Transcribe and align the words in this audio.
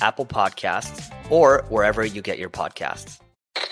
Apple 0.00 0.26
Podcasts, 0.26 1.12
or 1.30 1.64
wherever 1.68 2.04
you 2.04 2.22
get 2.22 2.38
your 2.38 2.50
podcasts. 2.50 3.20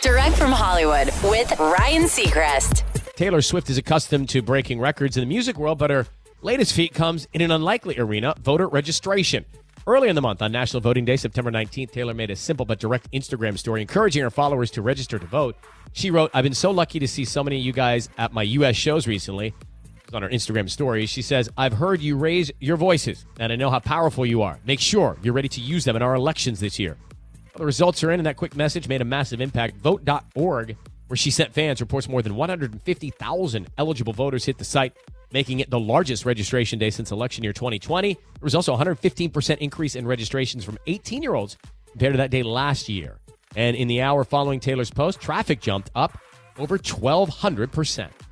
Direct 0.03 0.37
from 0.37 0.53
Hollywood 0.53 1.09
with 1.25 1.59
Ryan 1.59 2.05
Seacrest. 2.05 2.85
Taylor 3.17 3.43
Swift 3.43 3.69
is 3.69 3.79
accustomed 3.79 4.29
to 4.29 4.43
breaking 4.43 4.79
records 4.79 5.17
in 5.17 5.23
the 5.23 5.27
music 5.27 5.59
world, 5.59 5.79
but 5.79 5.91
her 5.91 6.07
latest 6.41 6.73
feat 6.73 6.95
comes 6.95 7.27
in 7.33 7.41
an 7.41 7.51
unlikely 7.51 7.99
arena 7.99 8.35
voter 8.41 8.69
registration. 8.69 9.45
Early 9.89 10.09
in 10.09 10.15
the 10.15 10.21
month, 10.21 10.43
on 10.43 10.53
National 10.53 10.81
Voting 10.81 11.05
Day, 11.05 11.17
September 11.17 11.51
19th, 11.51 11.91
Taylor 11.91 12.13
made 12.13 12.31
a 12.31 12.37
simple 12.37 12.67
but 12.67 12.79
direct 12.79 13.11
Instagram 13.11 13.59
story 13.59 13.81
encouraging 13.81 14.23
her 14.23 14.31
followers 14.31 14.71
to 14.73 14.83
register 14.83 15.19
to 15.19 15.27
vote. 15.27 15.57
She 15.95 16.11
wrote, 16.11 16.31
I've 16.35 16.45
been 16.45 16.55
so 16.55 16.71
lucky 16.71 16.99
to 16.99 17.09
see 17.09 17.25
so 17.25 17.43
many 17.43 17.59
of 17.59 17.65
you 17.65 17.73
guys 17.73 18.09
at 18.19 18.33
my 18.33 18.43
U.S. 18.43 18.77
shows 18.77 19.07
recently 19.07 19.55
on 20.13 20.23
her 20.23 20.29
Instagram 20.29 20.69
story. 20.71 21.07
She 21.07 21.23
says, 21.23 21.49
I've 21.57 21.73
heard 21.73 22.01
you 22.01 22.17
raise 22.17 22.51
your 22.61 22.77
voices, 22.77 23.25
and 23.39 23.53
I 23.53 23.57
know 23.57 23.71
how 23.71 23.81
powerful 23.81 24.25
you 24.25 24.43
are. 24.43 24.59
Make 24.65 24.81
sure 24.81 25.17
you're 25.23 25.35
ready 25.35 25.49
to 25.49 25.61
use 25.61 25.85
them 25.85 25.97
in 25.97 26.03
our 26.03 26.15
elections 26.15 26.61
this 26.61 26.79
year. 26.79 26.97
Well, 27.55 27.59
the 27.59 27.67
results 27.67 28.03
are 28.05 28.11
in, 28.11 28.21
and 28.21 28.27
that 28.27 28.37
quick 28.37 28.57
message 28.57 28.89
made 28.89 29.01
a 29.01 29.05
massive 29.05 29.41
impact. 29.41 29.77
Vote.org, 29.77 30.77
where 31.09 31.17
she 31.17 31.31
sent 31.31 31.53
fans, 31.53 31.81
reports 31.81 32.09
more 32.09 32.23
than 32.23 32.37
150,000 32.37 33.67
eligible 33.77 34.13
voters 34.13 34.45
hit 34.45 34.59
the 34.59 34.65
site, 34.65 34.97
making 35.33 35.61
it 35.61 35.71
the 35.71 35.81
largest 35.81 36.25
registration 36.25 36.79
day 36.79 36.91
since 36.91 37.11
election 37.11 37.45
year 37.45 37.53
2020. 37.53 38.15
There 38.15 38.23
was 38.41 38.55
also 38.55 38.75
a 38.75 38.79
115% 38.79 39.59
increase 39.59 39.97
in 39.97 40.07
registrations 40.07 40.65
from 40.65 40.79
18 40.87 41.23
year 41.23 41.35
olds 41.35 41.57
compared 41.91 42.15
to 42.15 42.19
that 42.19 42.31
day 42.31 42.43
last 42.43 42.89
year. 42.89 43.19
And 43.57 43.77
in 43.77 43.89
the 43.89 44.03
hour 44.03 44.25
following 44.25 44.61
Taylor's 44.61 44.91
post, 44.91 45.21
traffic 45.21 45.61
jumped 45.61 45.91
up 45.95 46.19
over 46.59 46.79
1,200%. 46.79 48.09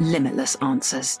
limitless 0.00 0.56
answers. 0.56 1.20